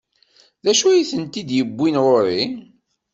[0.63, 2.43] D acu i tent-id-iwwin ɣur-i?